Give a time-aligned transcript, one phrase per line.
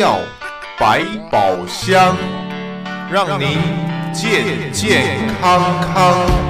[0.00, 0.16] 药
[0.78, 2.16] 百宝箱，
[3.12, 3.58] 让您
[4.14, 5.60] 健健康
[5.92, 6.49] 康。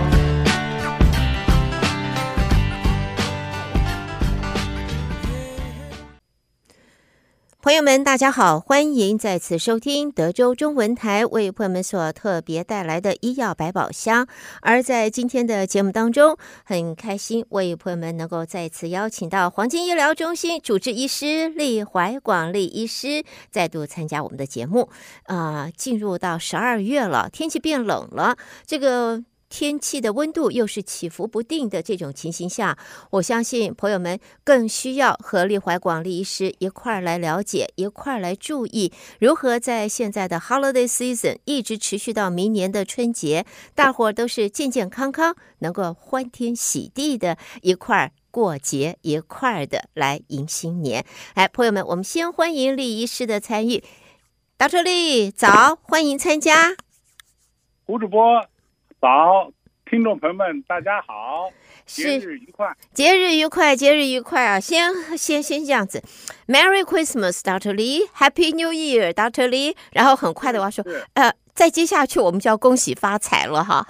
[7.81, 14.27] 朋友们，大家好，欢迎再次收听德州中文台为朋友们所特别带来的医药百宝箱。
[14.61, 24.91] 而在今天的节目当中，很开心为朋友们能够再次邀请到黄金医疗中心主治医师李怀广利医师再度参加我们的节目。
[25.23, 29.24] 啊、呃，进入到十二月了，天气变冷了，这个。
[29.50, 32.78] 天气的温度又是起伏不定的这种情形下，
[33.10, 51.04] 我相信朋友们更需要和利怀广利医师一块儿来了解，一块儿来注意如何在现在的 Holiday Season 一直持续到明年的春节，大伙儿都是健健康康，能够欢天喜地的一块儿过节，一块儿的来迎新年。
[51.35, 53.82] 来，朋友们，我们先欢迎利医师的参与。
[54.57, 54.82] Dr.
[54.82, 56.76] 利，早，欢迎参加。
[57.85, 58.49] 胡主播。
[59.01, 59.51] 早，
[59.87, 61.48] 听众朋友们，大家好，
[61.87, 64.60] 节日愉快，节日愉快，节日愉快啊！
[64.60, 66.03] 先先先这样子
[66.47, 67.72] ，Merry Christmas，Dr.
[67.72, 69.48] Lee，Happy New Year，Dr.
[69.48, 69.75] Lee。
[69.92, 70.84] 然后很快的话说，
[71.15, 73.87] 呃，再接下去我们就要恭喜发财了哈。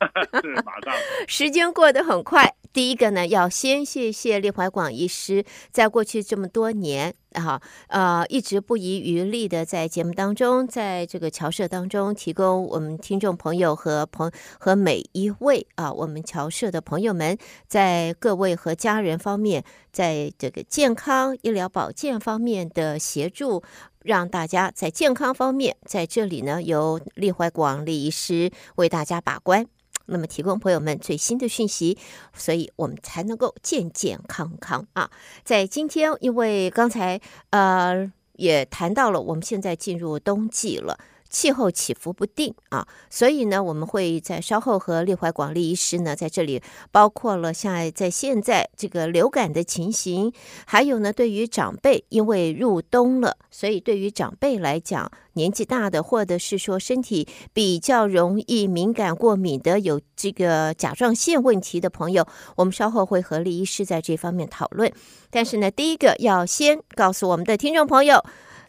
[1.26, 2.54] 时间过得很快。
[2.72, 23.64] 第一个呢，要先谢谢利怀广医师，在过去这么多年啊，呃，一直不遗余力的在节目当中，在这个侨社当中，提供我们听众朋友和朋和每一位啊，我们侨社的朋友们，在各位和家人方面，在这个健康医疗保健方面的协助，
[24.04, 29.66] 让大家在健康方面，在这里呢，由利怀广利医师为大家把关。
[30.10, 31.96] 那么提供朋友们最新的讯息，
[32.34, 35.10] 所以我们才能够健健康康啊！
[35.44, 40.98] 在今天，因为刚才呃也谈到了，我们现在进入冬季了。
[41.30, 46.60] 气候起伏不定啊，所以呢，我们会在稍后和利怀广利医师呢，在这里
[46.90, 50.32] 包括了像在现在这个流感的情形，
[50.66, 62.26] 还有呢，对于长辈，因为入冬了，所以对于长辈来讲，年纪大的或者是说身体比较容易敏感过敏的，有这个甲状腺问题的朋友，
[62.56, 64.92] 我们稍后会和利医师在这方面讨论。
[65.30, 68.24] 但是呢，第一个要先告诉我们的听众朋友，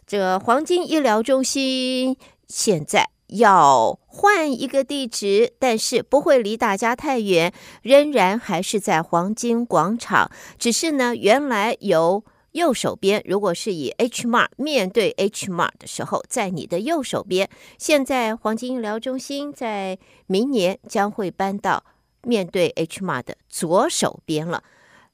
[0.06, 2.16] 这黄金医疗中心。
[2.52, 10.30] 现在要换一个地址，但是不会离大家太远，仍然还是在黄金广场。
[10.60, 17.50] 只是呢，原来由右手边，如果是以 H Mart 面对 H Mart 的时候，在你的右手边。
[17.78, 19.98] 现在黄金医疗中心在
[20.28, 21.86] 明年将会搬到
[22.24, 24.62] 面对 H Mart 的左手边了。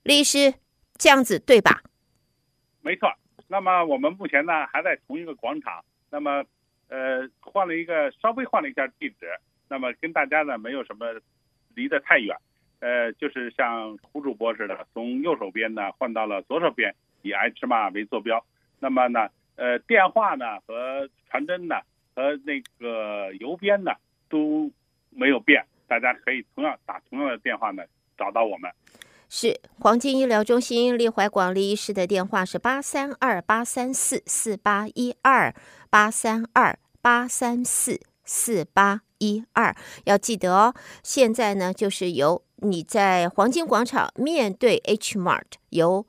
[0.02, 0.56] 律师，
[0.98, 1.84] 这样子对吧？
[2.82, 3.08] 没错。
[3.48, 5.86] 那么我们目前呢还在同一个广场。
[6.10, 6.44] 那么。
[6.90, 9.28] 呃，换了一个，稍微换了一下地址，
[9.70, 11.06] 那么跟大家呢没有什么
[11.76, 12.36] 离得太远，
[12.80, 18.46] 呃，就是像胡主播似的，从右手边呢换到了左手边，以 Hmar 为坐标。
[18.80, 21.76] 那么呢，呃，电话呢和传真呢
[22.16, 23.92] 和那个邮编呢
[24.30, 24.72] 都
[25.10, 27.84] 没有变，大家可以同样打同样的电话呢
[28.18, 28.72] 找到我们。
[29.30, 35.54] 是黄金医疗中心利怀广利医师的电话是八三二八三四四八一二
[35.90, 40.74] 八三二八三四四八一二，要记得哦。
[41.04, 46.06] 现在呢，就是由你在黄金广场面对 H Mart 由。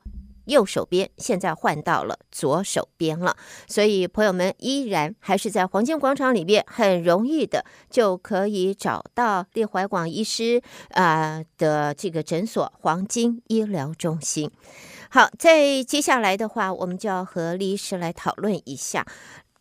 [0.49, 3.37] 右手边现在换到了左手边了，
[3.67, 14.51] 所以朋友们依然还是在黄金广场里边，很容易的就可以找到利怀广医师啊、的这个诊所——黄金医疗中心。
[15.09, 19.05] 好，在接下来的话，我们就要和李医师来讨论一下。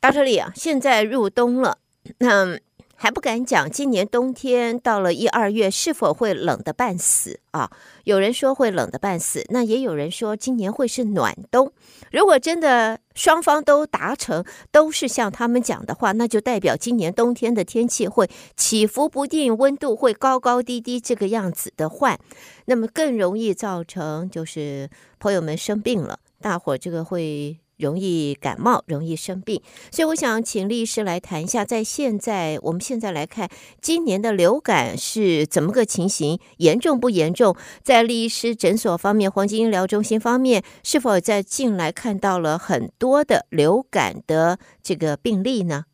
[0.01, 1.79] 到这里啊，现在入冬了，
[2.19, 2.61] 嗯。
[3.01, 7.71] 还不敢讲，今年冬天到了一二月是否会冷得半死啊？
[8.03, 11.73] 有人说会冷得半死，那也有人说今年会是暖冬。
[12.11, 22.19] 如果真的双方都达成，都是像他们讲的话，那就代表今年冬天的天气会起伏不定，温度会高高低低这个样子的换，
[22.65, 24.91] 那么更容易造成就是
[25.21, 27.59] 朋友们生病了，大伙这个会。
[27.79, 33.49] 容易感冒，容易生病，所以我想请律师来谈一下，在现在我们现在来看，
[33.81, 36.39] 今年的流感是怎么个情形？
[36.59, 37.57] 严重不严重？
[37.83, 45.85] 在律师诊所方面，黄金医疗中心方面，是否在近来看到了很多的流感的这个病例呢？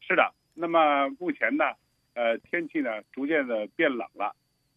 [0.00, 1.64] 是的，那么目前呢，
[2.14, 4.34] 呃，天气呢逐渐的变冷了，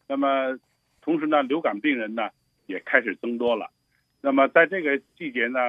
[0.08, 0.60] 那么
[1.02, 2.30] 同时呢，流感病人呢
[2.68, 3.72] 也开始增多了。
[4.22, 5.60] 那么在这个季节呢，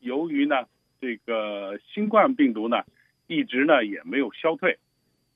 [0.00, 0.66] 由于呢，
[1.00, 2.84] 这个新冠病毒呢，
[3.26, 4.78] 一直呢也没有消退，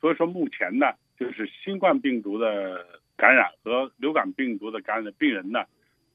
[0.01, 2.87] 所以说目前呢，就是新冠病毒的
[3.17, 5.65] 感染和流感病毒的感染的病人呢，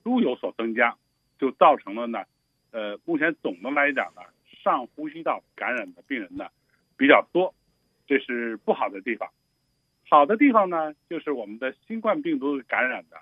[0.04, 0.96] 都有所增加，
[1.40, 2.24] 就造成了呢，
[2.72, 4.22] 呃，目前总的来讲呢，
[4.64, 6.46] 上呼吸道感染的病人呢
[6.96, 7.56] 比较多，
[8.06, 9.28] 这是不好的地方。
[10.08, 13.18] 好的地方呢，就是我们的新冠病毒感染的，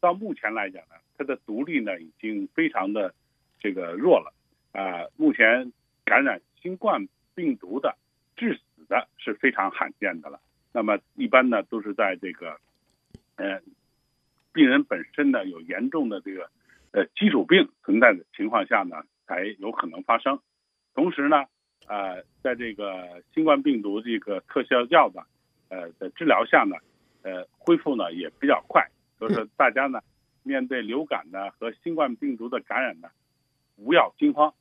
[0.00, 3.14] 到目前来讲呢，它的毒力呢已经非常的
[3.58, 4.32] 这个弱了。
[4.72, 5.72] 啊、目前
[6.04, 7.96] 感染新冠病毒的
[8.36, 10.40] 致死的是非常罕见的了。
[10.72, 12.58] 那么一般呢都是在这个，
[13.34, 13.60] 呃，
[14.52, 16.48] 病人本身呢有严重的这个
[16.92, 20.38] 呃基础病存在的情况下呢才有可能发生。
[20.94, 21.44] 同时呢，
[21.88, 25.26] 呃，在这个新冠病毒这个特效药的
[25.68, 26.76] 呃的治疗下呢，
[27.22, 28.88] 呃，恢复呢也比较快。
[29.20, 30.00] 所以说大家呢
[30.42, 33.08] 面对流感呢和新冠病毒的感染呢，
[33.76, 34.52] 不要惊慌。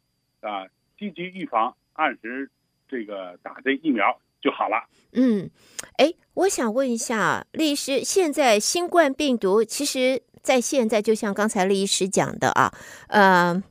[0.41, 0.65] 啊，
[0.97, 2.50] 积极预防，按时
[2.88, 4.88] 这个打这疫苗就好了。
[5.11, 5.50] 嗯，
[5.97, 12.71] 哎，我想问一下，李医师，现在新冠病毒其实，在现在就像刚才李医师讲的啊，
[13.09, 13.61] 呃，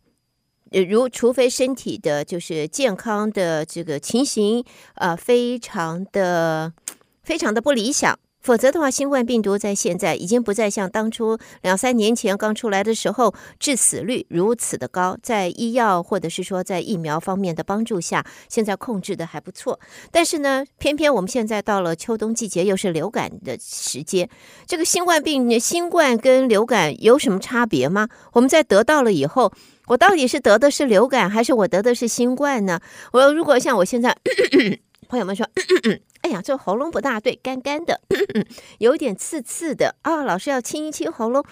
[0.91, 4.63] 如除非身体的就是健康的这个情形，
[4.97, 6.75] 呃，非常的
[7.23, 8.19] 非常的不理想。
[8.49, 15.19] 否则的话，新冠病毒在现在已经不再像当初两三年前刚出来的时候致死率如此的高。
[15.23, 19.79] 在医药或者是说在疫苗方面的帮助下，现在控制的还不错。
[20.11, 24.27] 但是呢，偏偏我们现在到了秋冬季节，又是流感的时间。
[24.67, 28.09] 这个新冠病、新冠跟流感有什么差别吗？
[28.33, 29.53] 我们在得到了以后，
[29.89, 32.81] 我到底是得的是流感，还是我得的是新冠呢？
[33.13, 34.17] 我如果像我现在。
[34.25, 34.79] 咳 咳
[35.09, 38.47] 朋友们说咳咳：“哎呀，这喉咙不大对，干干的，咳 咳
[38.81, 40.25] 有点刺刺的啊！
[40.25, 41.43] 老师要清一清喉咙。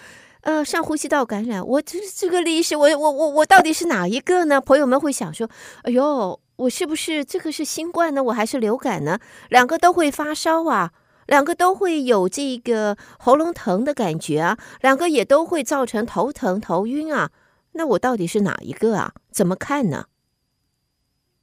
[0.42, 4.60] 呃，上呼吸道感染，我这这个历史，我我我我到底是哪一个呢？
[4.60, 5.48] 朋友们会想说：
[5.84, 8.22] 哎呦，我是不是这个是新冠呢？
[8.22, 9.18] 我还是流感呢？
[9.48, 10.92] 两个都会发烧啊，
[11.26, 17.30] 两个都会有这个喉咙疼的感觉啊，两个也都会造成头疼头晕啊。
[17.72, 19.14] 那我到底是哪一个啊？
[19.30, 20.04] 怎么看呢？”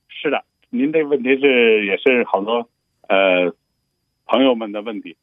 [0.08, 0.46] 是的。
[0.76, 2.68] 您这问题是也是好多
[3.14, 3.54] 呃
[4.26, 5.16] 朋友们的问题。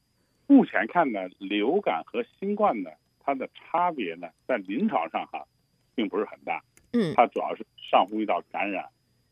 [0.47, 5.45] 目前看呢，流感和新冠呢，它的差别呢，在临床上哈，
[5.97, 6.63] 并不是很大。
[6.93, 8.85] 嗯，它主要是上呼吸道感染，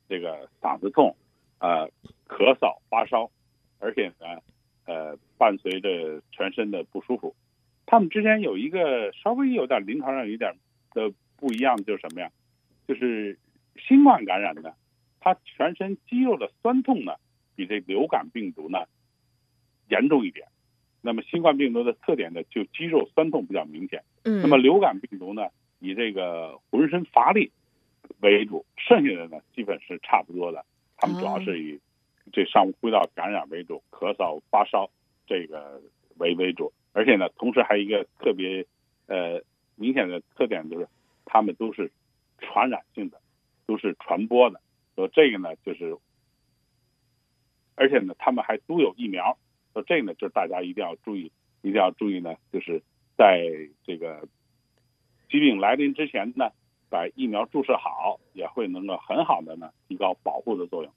[0.09, 1.15] 这个嗓子痛，
[1.61, 1.89] 呃，
[2.27, 3.31] 咳嗽、发烧，
[3.79, 4.43] 而且呢，
[4.87, 7.37] 呃，伴随着全身的不舒服。
[7.87, 10.57] 他们之间有一个稍微有点临床上有点
[10.93, 12.31] 的不一样，就是什么呀？
[12.89, 13.39] 就是
[13.77, 14.73] 新冠感染呢。
[15.21, 17.15] 它全身肌肉的酸痛呢，
[17.59, 18.79] 比这流感病毒呢
[19.89, 20.47] 严重一点。
[21.01, 24.05] 那么新冠病毒的特点呢，就肌肉酸痛比较明显。
[24.23, 24.41] 嗯。
[24.43, 25.49] 那么流感病毒呢，
[25.81, 27.51] 以这个浑身乏力
[28.21, 30.65] 为主，剩下的呢基本是差不多的。
[30.97, 31.81] 他们主要是以
[32.33, 34.89] 这上呼吸道感染为主，咳嗽、发烧
[35.27, 35.83] 这个
[36.19, 36.73] 为为主。
[36.93, 38.65] 而且呢，同时还有一个特别
[39.07, 39.43] 呃
[39.75, 40.87] 明显的特点，就是
[41.25, 41.91] 他们都是
[42.39, 43.21] 传染性的，
[43.67, 44.61] 都是传播的。
[44.95, 45.97] 所以这个呢，就是，
[47.79, 49.39] 而且呢，他们还都有疫苗。
[49.73, 51.31] 说这呢，就是大家一定要注意，
[51.63, 52.83] 一定要注意呢，就是
[53.17, 53.45] 在
[53.87, 54.27] 这个
[55.31, 56.51] 疾病来临之前呢，
[56.89, 60.93] 把疫苗注射好，也会能够很好的呢，提高保护的作用。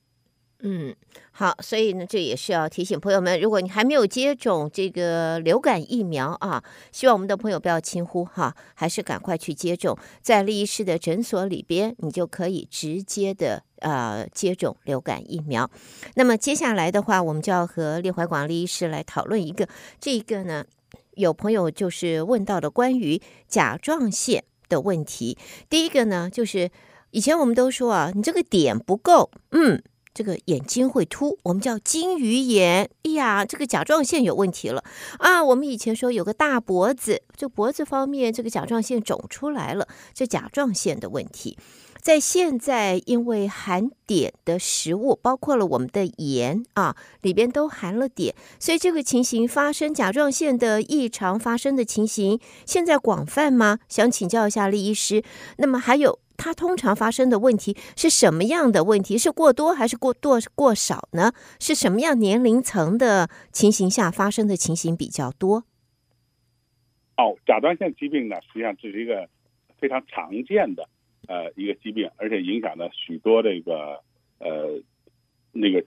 [0.63, 0.95] 嗯，
[1.31, 15.69] 好，所以呢，这也是要提醒朋友们，如果你还没有接种这个流感疫苗啊，希望我们的朋友不要轻忽哈，还是赶快去接种，在立医师的诊所里边，你就可以直接的呃接种流感疫苗。
[16.15, 19.67] 那么接下来的话，我们就要和列怀广李医师来讨论一个，
[19.99, 20.65] 这一个呢，
[21.15, 25.37] 有朋友就是问到的关于甲状腺的问题。
[25.69, 26.71] 第一个呢，就是
[27.11, 29.83] 以前我们都说啊，你这个点不够，嗯。
[30.13, 32.89] 这个眼睛会凸，我们叫金鱼眼。
[33.03, 34.83] 哎呀，这个甲状腺有问题了
[35.19, 35.41] 啊！
[35.41, 41.57] 我们以前说有个大脖子，这脖子方面这个甲状腺肿出来了，这甲状腺的问题。
[42.01, 53.79] 在现在，因为含碘的食物，包括了我们的盐啊，里边都含了碘，所以这个情形发生甲状腺的异常发生的情形，现在广泛吗？
[53.87, 55.23] 想请教一下李医师。
[55.57, 56.19] 那么还有。
[56.43, 59.15] 它通常发生的问题是什么样的问题？
[59.15, 61.33] 是过多还是过多过少呢？
[61.59, 65.65] 是什么样年龄层的情形下发生的情形比较多？
[67.15, 69.29] 哦，甲状腺疾病呢，实际上这是一个
[69.77, 70.89] 非常常见的
[71.27, 74.01] 呃一个疾病，而且影响了许多这个
[74.39, 74.81] 呃
[75.51, 75.85] 那个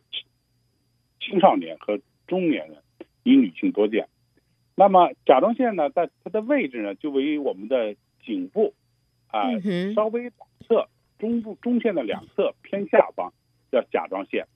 [1.21, 2.79] 青少年和中年人，
[3.23, 4.09] 以女性多见。
[4.75, 8.75] 那么甲状腺呢，在它的位置呢，就位于我们的颈部。
[9.29, 9.51] 啊，
[9.97, 10.89] 稍微左侧
[11.19, 13.33] 中部中线的两侧偏下方
[13.73, 14.47] 叫甲状腺。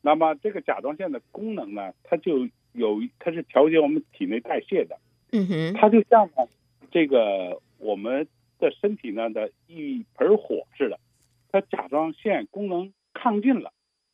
[0.00, 4.98] 那么这个甲状腺的功能呢，它就有它是调节我们体内代谢的。
[5.32, 6.48] 嗯哼，它就像呢
[6.90, 8.26] 这个我们
[8.64, 10.98] 的身体呢的一盆火似的，
[11.50, 13.72] 它甲状腺功能亢进了，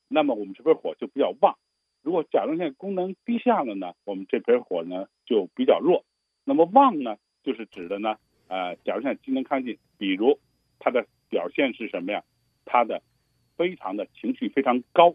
[0.09, 1.57] 那么我们这盆火就比较旺。
[2.03, 6.05] 如果甲状腺功能低下了呢，我们这盆火呢就比较弱。
[6.45, 8.17] 那么旺呢，就是指的呢，
[8.49, 10.39] 呃，甲状腺机能亢进，比如
[10.79, 12.25] 它的表现是什么呀？
[12.65, 13.03] 它的
[13.57, 15.15] 非常的情绪非常高，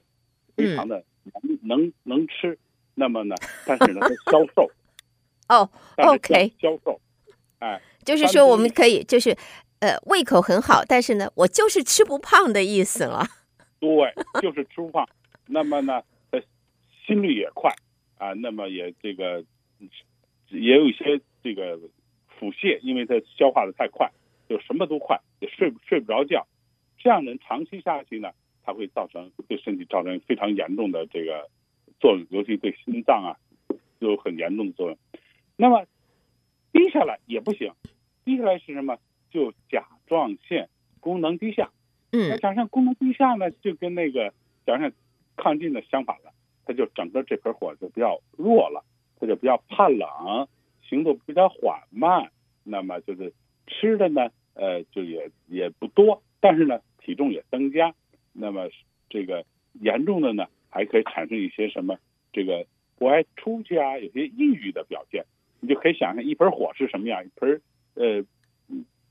[0.56, 2.58] 非常的能能能吃。
[2.94, 4.72] 那么呢，但是呢，它消瘦。
[5.50, 7.00] 哦，OK，消瘦。
[7.60, 9.35] 哎，就是说我们可以就是
[9.79, 13.25] 呃胃口很好，但是呢，我就是吃不胖的意思了。
[13.81, 13.89] 对，
[14.41, 15.07] 就是吃不胖。
[15.47, 16.01] 那么呢？
[16.31, 16.41] 呃
[17.05, 17.71] 心率也快
[18.17, 19.43] 啊，那么也这个
[20.50, 21.79] 也有一些这个
[22.39, 24.09] 腹泻，因为它消化的太快，
[24.50, 26.47] 就什么都快，也睡睡不着觉。
[26.97, 28.31] 这样人长期下去呢，
[28.63, 31.47] 它会造成对身体造成非常严重的这个
[32.00, 33.38] 作用，尤其对心脏啊
[34.00, 34.97] 有很严重的作用。
[35.57, 35.85] 那么
[36.74, 37.71] 低下来也不行，
[38.25, 38.98] 低下来是什么？
[39.29, 40.67] 就甲状腺
[41.00, 41.70] 功能低下。
[42.12, 44.34] 嗯，那甲状腺功能低下呢，就跟那个
[44.65, 44.94] 甲状腺
[45.38, 46.34] 亢进的相反了。
[46.65, 48.84] 它就整个这盆火就比较弱了，
[49.20, 50.48] 它就比较怕冷，
[50.82, 52.32] 行动比较缓慢，
[52.63, 53.34] 那么就是
[53.67, 57.94] 吃的呢，呃，就也也不多，但是呢，体重也增加，
[58.34, 58.67] 那么
[59.10, 62.00] 这个严重的呢，还可以产生一些什么，
[62.34, 62.65] 这个
[62.98, 65.24] 不爱出去啊，有些抑郁的表现，
[65.60, 67.62] 你就可以想象一盆火是什么样，一盆
[67.95, 68.23] 呃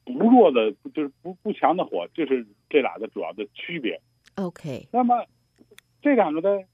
[0.05, 4.01] 不弱的，就是不不强的火，就是这俩的主要的区别。
[4.37, 5.27] OK，那么
[6.01, 6.65] 这两个的。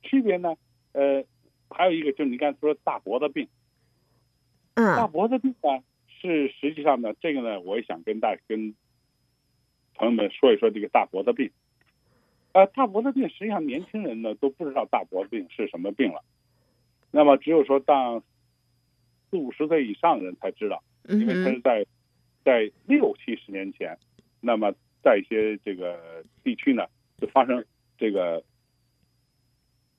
[0.00, 0.54] 区别呢？
[0.92, 1.24] 呃，
[1.68, 3.48] 还有一个就是你刚才说大脖子病，
[4.74, 8.74] 嗯，大脖子病呢是实际上呢，这个呢，我也想跟大跟
[9.94, 11.50] 朋友们说一说这个大脖子病。
[12.52, 16.22] 呃，大脖子病实际上年轻人呢都不知道大脖子病是什么病了，
[17.10, 18.22] 那么只有说到
[19.30, 21.86] 四五十岁以上的人才知道，因为它是在
[22.44, 23.98] 在六七十年前，
[24.40, 24.72] 那么
[25.02, 26.86] 在一些这个地区呢
[27.18, 27.64] 就发生
[27.96, 28.44] 这个。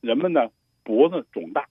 [0.02, 0.50] 人们呢
[0.82, 1.68] 脖子肿大，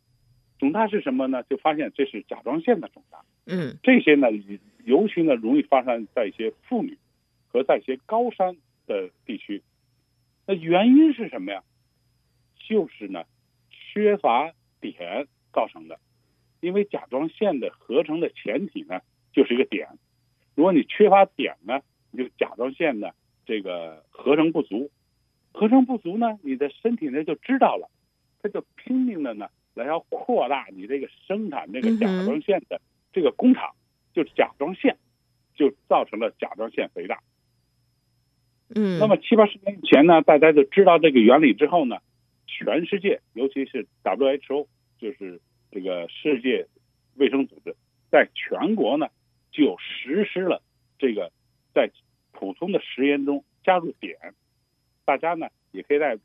[0.58, 1.42] 肿大是什么呢？
[1.44, 3.24] 就发现这是甲状腺的肿大。
[3.46, 4.26] 嗯，这些呢
[4.84, 6.98] 尤其呢容易发生在一些妇女
[7.46, 9.62] 和在一些高山的地区。
[10.46, 11.62] 那原因是什么呀？
[12.68, 13.24] 就是呢
[13.70, 15.98] 缺乏碘造成的。
[16.60, 19.00] 因为甲状腺的合成的前体呢
[19.32, 19.88] 就是一个点，
[20.54, 21.80] 如果你缺乏碘呢，
[22.10, 23.10] 你就甲状腺呢
[23.46, 24.90] 这个合成不足，
[25.52, 27.90] 合成不足呢，你的身体呢就知道了。
[28.40, 32.80] 他就拼命的呢，来要扩大你这个生产这个甲状腺的
[33.12, 33.74] 这个工厂，
[34.14, 34.96] 就是甲状腺，
[35.56, 37.20] 就造成了甲状腺肥大。
[38.74, 41.98] 嗯，那么七八十年以前呢，大家就知道这个原理之后呢，
[42.46, 44.68] 全世界尤其是 WHO，
[44.98, 45.40] 就是
[45.72, 46.68] 这个世界
[47.16, 47.74] 卫生组织，
[48.10, 49.08] 在全国呢
[49.50, 50.62] 就实施了
[50.98, 51.32] 这个
[51.74, 51.90] 在
[52.32, 54.14] 普通的食盐中加入碘，
[55.04, 56.18] 大家呢也可以在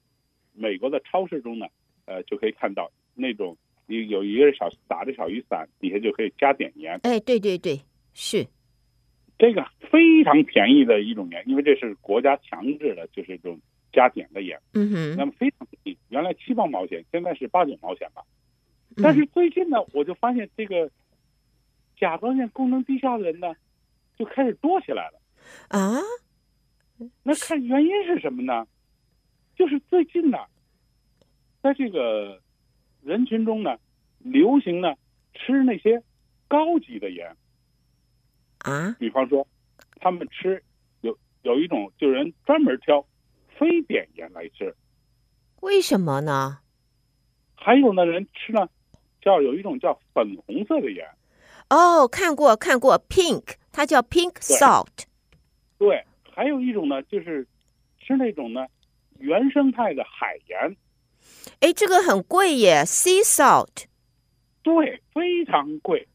[0.54, 1.68] 美国的超市中呢。
[2.06, 3.56] 呃，就可以看到那种
[3.88, 7.00] 有有一个小打着小雨伞，底下就可以加碘盐。
[7.04, 7.80] 哎，对对对，
[8.14, 8.46] 是
[9.40, 13.58] 这个非常便宜的一种盐，因为这是国家强制的，就是这种
[13.94, 14.60] 加碘的盐。
[14.74, 15.16] 嗯哼。
[15.16, 18.22] 那么非常便宜，原来七八毛钱，现在是八九毛钱吧。
[19.02, 20.92] 但是最近呢，我就发现这个
[22.04, 23.56] 甲状腺功能低下的人呢，
[24.18, 25.22] 就开始多起来了。
[25.70, 26.02] 啊？
[27.24, 28.68] 那看原因是什么呢？
[29.56, 30.38] 就是最近呢。
[31.62, 32.42] 在这个
[33.02, 33.78] 人群中呢，
[34.20, 34.94] 流行呢
[35.34, 36.04] 吃那些
[36.50, 37.38] 高级的盐
[38.58, 39.48] 啊，比方说，
[40.02, 40.62] 他们吃
[41.00, 43.08] 有有一种就是人专门挑
[43.58, 44.76] 非碘盐来吃，
[45.62, 46.60] 为什么呢？
[47.56, 48.68] 还有呢，人吃呢
[49.22, 51.08] 叫有一种叫粉红色的盐，
[51.70, 55.06] 哦，看过看过，pink，它叫 pink salt，
[55.78, 57.48] 对，对，还有一种呢就是
[58.00, 58.66] 吃那种呢
[59.20, 60.78] 原生态的海盐。
[61.62, 63.86] 哎，这个很贵耶，sea salt。
[64.62, 66.08] 对，非常贵。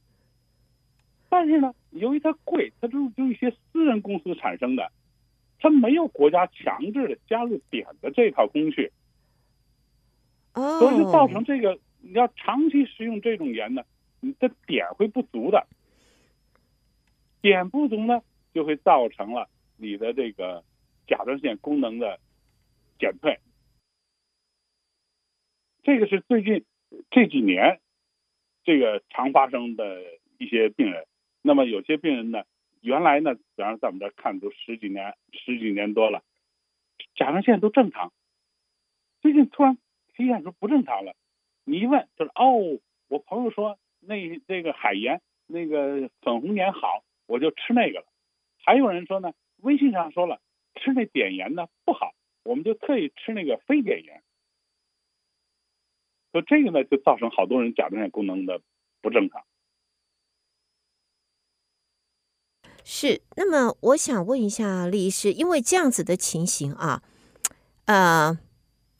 [1.29, 4.91] 但是呢，由于它贵，它都是由一些私人公司产生的，
[5.59, 8.91] 它没有国家强制的加入碘的这套工序。
[10.55, 10.79] 哦。
[10.79, 13.83] 所以就造成这个，你要长期食用这种盐呢，
[14.21, 15.67] 你的碘会不足的。
[17.41, 18.23] 碘不足呢，
[18.53, 20.65] 就会造成了你的这个
[21.07, 22.19] 甲状腺功能的
[22.99, 23.39] 减退。
[25.83, 26.65] 这个是最近
[27.11, 27.81] 这几年
[28.65, 30.03] 这个常发生的
[30.37, 31.07] 一些病人，
[31.41, 32.45] 那么有些病人呢，
[32.81, 36.23] 原来呢，比方在我们这看都十几年、十几年多了，
[37.15, 38.13] 甲状腺都正常，
[39.23, 39.79] 最近突然
[40.15, 41.15] 体检说不正常了。
[41.65, 48.07] 你一问就是哦，我朋友说那那个海盐那个粉红盐好，我就吃那个了。
[48.65, 50.41] 还有人说呢，微信上说了
[50.75, 54.23] 吃那碘盐呢不好，我们就特意吃那个非碘盐。
[56.33, 58.61] 所以这个呢，就造成好多人甲状腺功能的
[59.01, 59.45] 不正常。
[62.85, 67.03] 是，那么我想问一下李医师，因为这样子的情形啊，
[67.87, 68.39] 呃，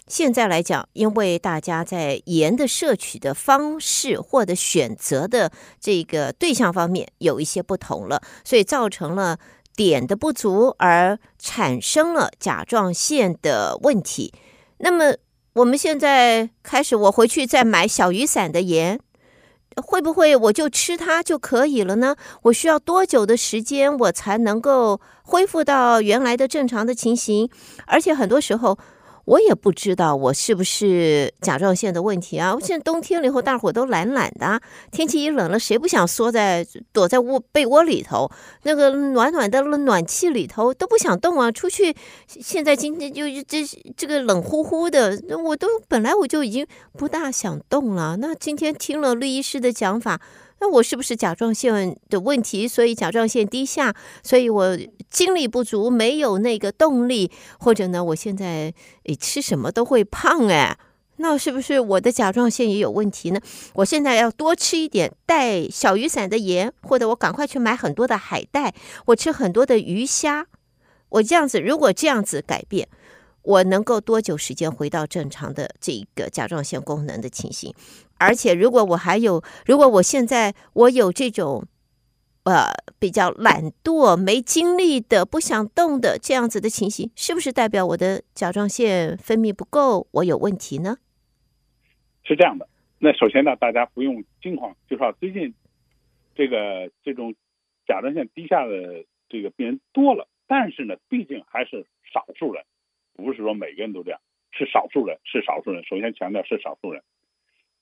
[0.09, 9.39] 现在来讲，因为大家在盐的摄取的方式或者选择的这个对象方面有一些不同了，所以造成了
[9.77, 14.33] 碘的不足，而产生了甲状腺的问题。
[14.79, 15.15] 那么
[15.53, 18.99] 我们现在开始，我回去再买小雨伞的盐。
[19.83, 22.17] 会不会我就吃它就可以了呢？
[22.43, 27.49] 我需要多久的时间我才能够恢复到原来的正常的情形？
[27.87, 28.79] 而且很多时候。
[29.29, 32.55] 我也不知道我是不是甲状腺的问题啊！
[32.55, 34.59] 我现在冬天了以后，大伙都懒懒的，
[34.91, 38.31] 天气一冷了，谁不想缩在躲在窝被窝里头？
[38.63, 41.53] 那个暖暖的暖气里头都不想动啊！
[41.53, 41.95] 出去，
[42.27, 43.63] 现在今天就这
[43.95, 46.67] 这个冷乎乎的，我都本来我就已经
[46.97, 48.17] 不大想动了。
[48.17, 50.19] 那今天听了吕医师的讲法。
[50.61, 52.67] 那我是不是甲状腺的问题？
[52.67, 54.77] 所以甲状腺低下，所以我
[55.09, 58.75] 精力不足，没有那个动力，或者呢，我现在
[59.05, 60.77] 诶吃什么都会胖哎，
[61.19, 63.41] 那是不是我的甲状腺也有问题呢？
[63.75, 68.75] 我现在要多吃一点带小雨伞的盐，或者我赶快去买很多的海带，
[69.07, 70.47] 我吃很多的鱼虾，
[71.11, 72.89] 我这样子，如果这样子改变。
[73.43, 77.73] 我能够多久时间回到正常的这个甲状腺功能的情形？
[78.19, 81.65] 而且，如果我还有，如果我现在我有这种
[82.45, 90.99] 呃比较懒惰、没精力的、不想动的这样子的情形，是不是代表我的甲状腺分泌不够，我有问题呢？
[92.25, 92.69] 是这样的。
[92.99, 95.55] 那首先呢，大家不用惊慌，就说最近
[96.35, 97.35] 这个这种
[97.87, 102.65] 甲状腺低下的这个病人多了，但是呢，毕竟还是少数人。
[103.15, 104.21] 不是说每个人都这样，
[104.53, 105.85] 是少数人，是少数人。
[105.85, 107.03] 首先强调是少数人。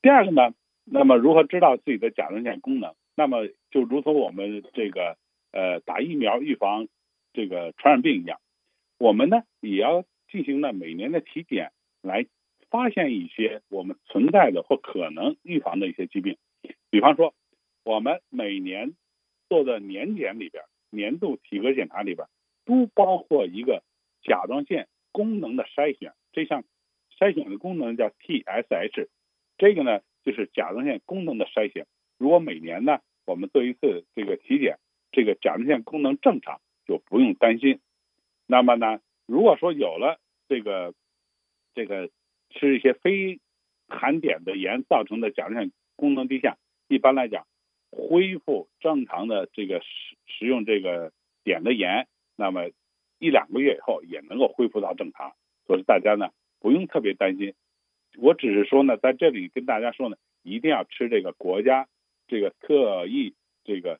[0.01, 0.53] 第二个呢，
[0.85, 2.93] 那么如何知道自己的甲状腺功能？
[3.15, 5.17] 那么就如同我们这个
[5.51, 6.87] 呃打疫苗预防
[7.33, 8.39] 这个传染病一样，
[8.97, 12.25] 我们呢也要进行呢每年的体检，来
[12.69, 16.37] 发现一些我们存在的或可能预防的一些疾病。
[16.89, 17.33] 比方说，
[17.83, 18.93] 我们每年
[19.49, 22.27] 做的年检里边，年度体格检查里边，
[22.65, 23.83] 都包括一个
[24.23, 24.87] 甲状腺。
[25.13, 26.63] 功能的筛选，这项
[27.17, 29.07] 筛选的功能叫 TSH，
[29.57, 31.85] 这个呢就是甲状腺功能的筛选。
[32.17, 34.77] 如果每年呢我们做一次这个体检，
[35.11, 37.79] 这个甲状腺功能正常，就不用担心。
[38.45, 40.93] 那么呢，如果说有了这个
[41.73, 42.09] 这个
[42.49, 43.39] 吃一些非
[43.87, 47.45] 含碘的盐造成的甲状腺功能低下，一般来讲，
[47.91, 51.11] 恢复正常的这个食食用这个
[51.43, 52.69] 碘的盐，那么。
[53.19, 55.33] 一两个月以后也能够恢复到正常，
[55.65, 57.55] 所以大家呢不用特别担心。
[58.17, 61.87] 我只是说呢，在这里跟大家说呢，一定要吃这个国家
[62.27, 63.99] 这个特意这个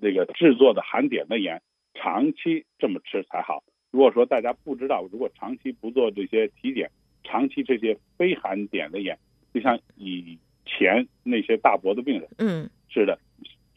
[0.00, 1.60] 这个制作的含碘的盐，
[1.94, 3.62] 长期这么吃才好。
[3.90, 6.90] 如果说大家不知道，如果长期不做这些体检，
[7.24, 9.18] 长期这些非含碘的盐，
[9.52, 13.18] 就像以前那些大脖子病人，嗯，是的，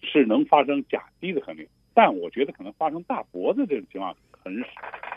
[0.02, 4.16] 是能发生甲低的可能，但我觉得可能发生大脖子这种情况。
[4.44, 4.52] 很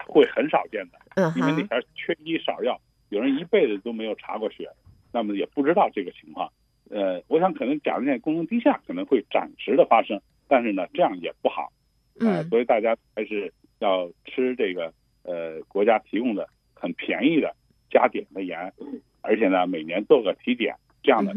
[0.06, 2.78] 会很少见的，因为里边缺医少药，
[3.14, 4.68] 有人一辈子都没有查过血，
[5.12, 6.50] 那么也不知道这个情况。
[6.90, 11.72] 呃，我想可能甲状腺功能低下可能会暂时的发生，但是呢，这样也不好。
[12.18, 17.55] 呃，所以大家还是要吃这个呃国家提供的很便宜的
[17.88, 18.72] 加碘的盐，
[19.20, 20.74] 而且呢，每年做个体检，
[21.05, 21.33] 这样呢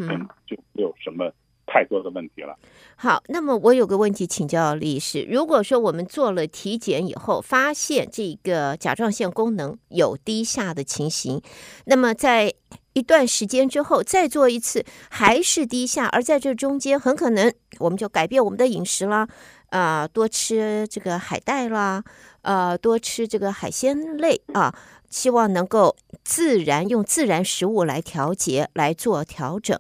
[0.48, 1.32] 就就没有什么。
[1.78, 2.58] 太多的问题了。
[2.96, 11.40] 好，那么我有个问题请教李医师：如果说我们做了体检以后，发现这个甲状腺功能有低下的情形，
[11.86, 12.52] 那么在
[12.94, 19.28] 一段时间之后再做一次还是低下，而在这中间很可能我们就改变我们的饮食啦，
[19.70, 22.04] 啊、多吃这个海带啦，
[22.42, 24.74] 呃，多吃这个海鲜类啊，
[25.12, 29.80] 希望能够自然用自然食物来调节来做调整。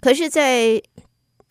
[0.00, 0.82] 可是，在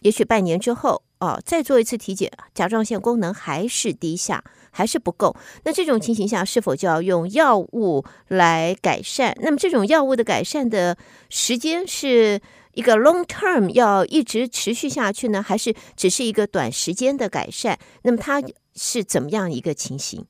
[0.06, 5.36] 也许半年之后哦，再做一次体检，甲状腺功能还是低下，还是不够。
[5.64, 9.36] 那这种情形下，是否就要用药物来改善？
[9.42, 10.96] 那么这种药物的改善的
[11.32, 12.40] 时间是
[12.76, 17.80] 一个 long term 要一直持续下去呢，还是只是一个短时间的改善？
[18.04, 18.40] 那么它
[18.76, 20.28] 是怎么样一个情形？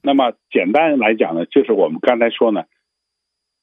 [0.00, 2.62] 那么简单来讲呢，就是我们刚才说呢，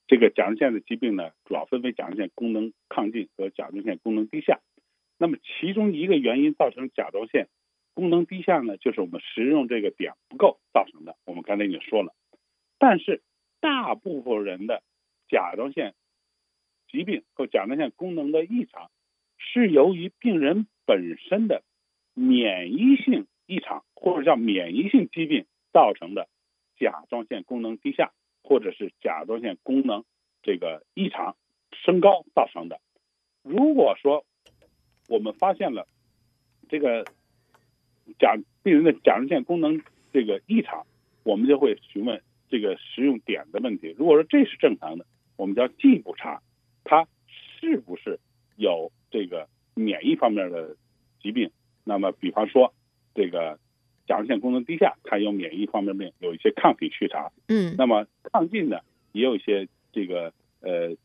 [0.06, 4.60] 这个甲状腺的疾病呢，主要分为甲状腺功能亢进和甲状腺功能低下。
[5.22, 7.48] 那么其中一个原因造成甲状腺
[7.94, 11.16] 功能低下呢，就是我们食用这个碘不够造成的。
[11.26, 12.16] 我们刚才已经说了，
[12.80, 13.22] 但是
[13.60, 14.82] 大部分人的
[15.30, 15.94] 甲状腺
[16.90, 18.90] 疾病和甲状腺功能的异常，
[19.38, 21.62] 是由于病人本身的
[22.16, 26.30] 免疫性异常，或者叫免疫性疾病造成的
[26.80, 30.04] 甲状腺功能低下，或者是甲状腺功能
[30.42, 31.38] 这个异常
[31.74, 32.82] 升高造成的。
[33.44, 34.26] 如果说
[35.12, 35.86] 我们发现了
[36.69, 37.06] 这个
[38.17, 39.82] 甲病人的甲状腺功能
[40.13, 40.88] 这个异常，
[41.24, 43.93] 我们就会询问这个食用碘的问题。
[44.00, 46.41] 如果说这是正常的，我们就要进一步查
[46.86, 48.21] 他是不是
[48.56, 50.78] 有这个免疫方面的
[51.21, 51.52] 疾病。
[51.84, 52.74] 那么，比方说
[53.13, 53.60] 这个
[54.08, 57.34] 甲状腺功能低下，他有免疫方面病，有一些抗体去查。
[57.50, 57.76] 嗯。
[57.78, 58.80] 那么抗进呢，
[59.12, 60.95] 也有一些这个呃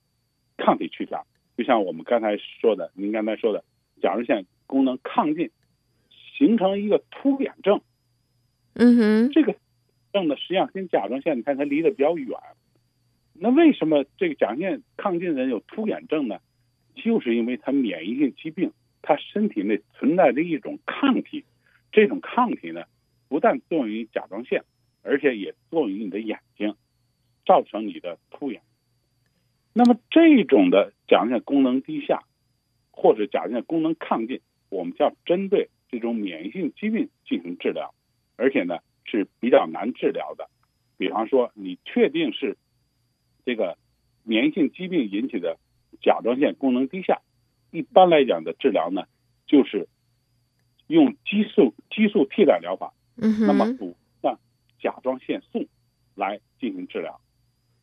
[0.56, 1.24] 抗体去查。
[1.56, 3.64] 就像我们刚才说的，您刚才说的。
[4.00, 5.50] 甲状腺功能亢进，
[6.36, 7.80] 形成一个突眼症。
[8.74, 9.56] 嗯哼，这个
[10.12, 12.38] 症呢，实际上跟甲状腺你看它离得比较远。
[13.32, 16.38] 那为什么这个甲状腺亢进的人有突眼症呢？
[16.94, 21.44] 就是因为他免疫性疾病，他身体内存在着一种抗体，
[21.92, 22.84] 这种抗体呢，
[23.28, 24.64] 不但作用于甲状腺，
[25.02, 26.74] 而且也作用于你的眼睛，
[27.44, 28.62] 造成你的突眼。
[29.74, 32.22] 那么这种的甲状腺功能低下。
[32.96, 37.94] 或者甲状腺功能亢进，我们就要针对这种免疫性疾病进行治疗，
[38.36, 40.48] 而且呢是比较难治疗的。
[40.96, 42.56] 比方说，你确定是
[43.44, 43.76] 这个
[44.24, 45.58] 免疫性疾病引起的
[46.00, 47.20] 甲状腺功能低下，
[47.70, 49.04] 一般来讲的治疗呢，
[49.46, 49.88] 就是
[50.86, 54.40] 用激素激素替代疗法，那么补上
[54.80, 55.68] 甲状腺素
[56.14, 57.20] 来进行治疗。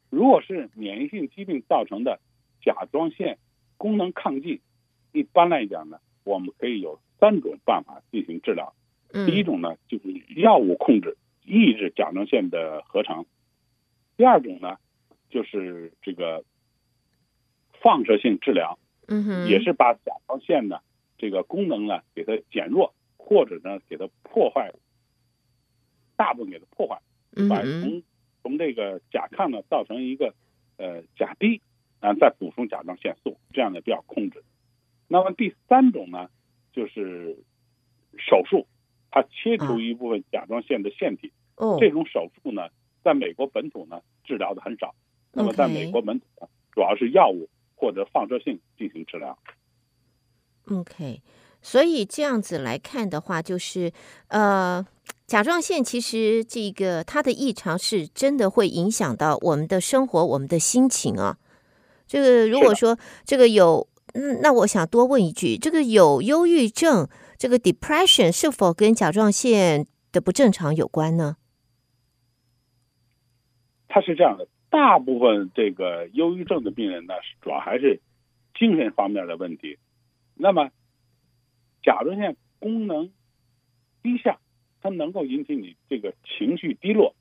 [0.10, 2.20] 如果是免疫性疾病造成的
[2.62, 3.38] 甲状腺
[3.78, 4.60] 功能亢进，
[5.14, 8.74] 一般来讲呢，我们可以有三种办法进行治疗。
[9.28, 13.24] 第一种呢，就是药物控制，抑制甲状腺的合成；
[14.18, 14.78] 第二种呢，
[15.30, 16.44] 就是这个
[17.80, 20.80] 放射性治疗，嗯，也是把甲状腺呢
[21.20, 24.74] 这个功能呢给它减弱，或者呢给它破坏，
[26.16, 27.00] 大部分给它破坏，
[27.48, 28.02] 把从
[28.42, 30.34] 从这个甲亢呢造成一个
[30.78, 31.62] 呃甲低，
[32.02, 34.44] 然后再补充甲状腺素，这样呢比较控制。
[35.08, 36.28] 那么第三种呢，
[36.72, 37.38] 就是
[38.18, 38.66] 手术，
[39.12, 41.32] 它切除一部分甲状腺的腺体。
[41.56, 42.70] 哦，这种手术呢，
[43.04, 44.96] 在美国本土呢治疗的很少。
[45.32, 49.38] 那么在美国本土呢，主要是药物或者放射性进行治疗。
[50.68, 51.22] OK，
[51.62, 53.92] 所以这样子来看的话，就是
[54.30, 54.84] 呃，
[55.28, 61.38] 甲状腺其实这个它的异常是真的会影响到我们的生活、我们的心情啊。
[62.08, 63.88] 这个如果说这个有。
[64.14, 71.38] 嗯，那我想多问一句，这个有忧郁症，这个 depression 是否跟甲状腺的不正常有关呢？
[73.88, 78.02] 它是这样的，大部分这个忧郁症的病人呢，主要还是
[78.58, 79.78] 精神方面的问题。
[80.36, 80.70] 那么，
[81.84, 83.12] 甲状腺功能
[84.02, 84.40] 低下，
[84.82, 87.16] 它能够引起你这个情绪低落。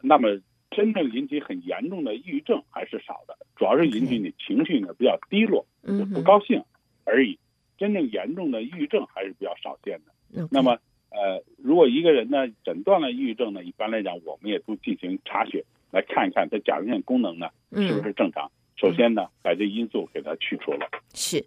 [0.00, 5.66] 那么，真正引起很严重的抑郁症还是少的，主要是引起你情绪呢比较低落。
[5.86, 6.62] 就不高兴
[7.04, 7.38] 而已，
[7.78, 10.48] 真正严重的抑郁症还是比较少见的。
[10.50, 10.78] 那么，
[11.10, 18.46] 呃，如果一个人呢诊断了抑郁症呢，一般来讲，我们也都进行查血，来看一看他甲状腺功能呢是不是正常。
[18.46, 20.88] 嗯、首先呢，把这因素给他去除了。
[21.14, 21.44] 是。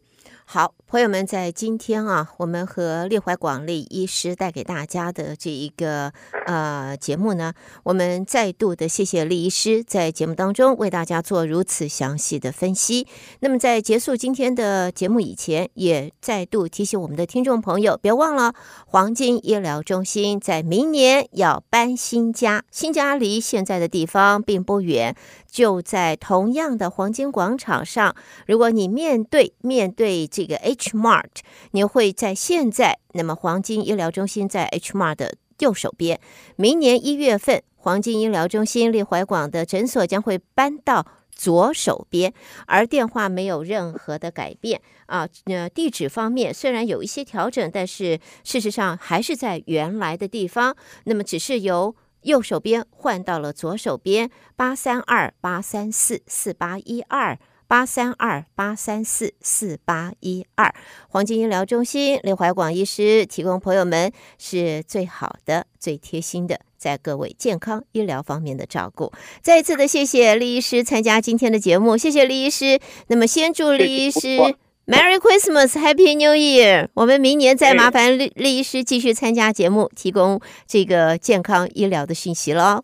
[0.51, 6.11] 好，朋友们，在今天啊，我们和列怀广利医师带给大家的这一个
[6.47, 13.05] 呃节目呢，我们再度的谢谢利医师在节目当中为大家做如此详细的分析。
[13.41, 18.55] 那么在结束今天的节目以前，也再度提醒我们的听众朋友，别忘了
[18.87, 25.15] 黄金医疗中心在明年要搬新家，新家离现在的地方并不远，
[25.47, 28.15] 就在同样的黄金广场上。
[28.47, 30.27] 如果你面对面对。
[30.39, 36.17] 这个 H Mart，你会在现在，那么黄金医疗中心在 H Mart 的右手边。
[36.55, 42.33] 明年一月份，黄金医疗中心立怀广的诊所将会搬到左手边，
[42.67, 45.27] 而电话没有任何的改变啊。
[45.43, 50.77] 呃，地址方面虽然有一些调整，但是事实上还是在原来的地方。
[51.03, 57.37] 那么只是由右手边换到了左手边，八三二八三四四八一二。
[57.69, 60.73] 八三二八三四四八一二。
[61.07, 69.13] 黄金医疗中心刘怀广医师提供朋友们是最好的、最贴心的，在各位健康医疗方面的照顾。
[69.41, 72.79] 再一次的谢谢李医师参加今天的节目，谢谢李医师。
[73.07, 74.55] 那么先祝李医师。
[74.87, 76.87] Merry Christmas, Happy New Year！
[76.95, 82.81] 我们明年再麻烦李李医师继续参加节目，提供这个健康医疗的讯息喽。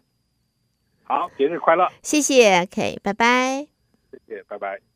[1.05, 1.87] 好，节日快乐！
[2.03, 3.74] 谢谢，OK，拜拜。
[4.35, 4.94] 谢谢，拜拜。